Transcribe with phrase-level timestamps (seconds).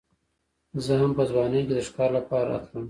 [0.83, 2.79] زه هم په ځوانۍ کې د ښکار لپاره راتلم.